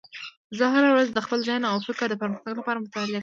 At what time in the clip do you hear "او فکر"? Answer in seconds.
1.71-2.07